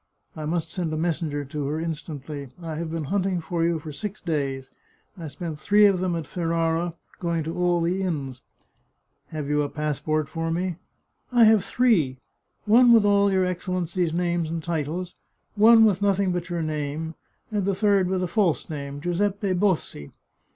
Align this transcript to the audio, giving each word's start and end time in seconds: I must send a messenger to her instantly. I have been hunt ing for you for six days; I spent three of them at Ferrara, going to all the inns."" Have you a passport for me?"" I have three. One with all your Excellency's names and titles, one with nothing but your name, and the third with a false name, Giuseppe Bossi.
I 0.35 0.45
must 0.47 0.71
send 0.71 0.91
a 0.91 0.97
messenger 0.97 1.45
to 1.45 1.67
her 1.67 1.79
instantly. 1.79 2.49
I 2.59 2.73
have 2.73 2.89
been 2.89 3.03
hunt 3.03 3.27
ing 3.27 3.39
for 3.39 3.63
you 3.63 3.77
for 3.77 3.91
six 3.91 4.19
days; 4.19 4.71
I 5.15 5.27
spent 5.27 5.59
three 5.59 5.85
of 5.85 5.99
them 5.99 6.15
at 6.15 6.25
Ferrara, 6.25 6.95
going 7.19 7.43
to 7.43 7.55
all 7.55 7.81
the 7.81 8.01
inns."" 8.01 8.41
Have 9.27 9.47
you 9.47 9.61
a 9.61 9.69
passport 9.69 10.27
for 10.27 10.49
me?"" 10.49 10.77
I 11.31 11.43
have 11.43 11.63
three. 11.63 12.17
One 12.65 12.91
with 12.93 13.05
all 13.05 13.31
your 13.31 13.45
Excellency's 13.45 14.11
names 14.11 14.49
and 14.49 14.63
titles, 14.63 15.13
one 15.53 15.85
with 15.85 16.01
nothing 16.01 16.31
but 16.31 16.49
your 16.49 16.63
name, 16.63 17.13
and 17.51 17.63
the 17.63 17.75
third 17.75 18.07
with 18.07 18.23
a 18.23 18.27
false 18.27 18.71
name, 18.71 19.01
Giuseppe 19.01 19.53
Bossi. 19.53 20.09